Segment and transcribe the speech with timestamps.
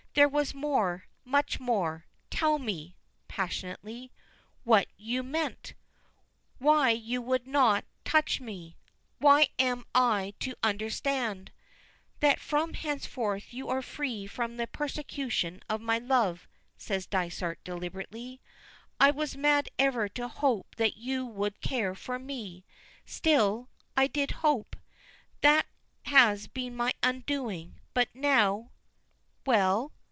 [0.13, 2.05] "There was more much more!
[2.29, 2.97] Tell me"
[3.29, 4.11] passionately
[4.65, 5.73] "what you meant.
[6.57, 7.01] Why would
[7.47, 8.75] you not touch me?
[9.19, 11.49] What am I to understand"
[12.19, 16.45] "That from henceforth you are free from the persecution of my love,"
[16.77, 18.41] says Dysart deliberately.
[18.99, 22.65] "I was mad ever to hope that you could care for me
[23.05, 24.75] still I did hope.
[25.39, 25.67] That
[26.03, 27.79] has been my undoing.
[27.93, 28.71] But now"
[29.45, 29.93] "Well?"